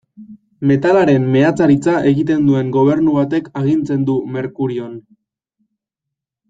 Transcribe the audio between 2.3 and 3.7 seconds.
duen gobernu batek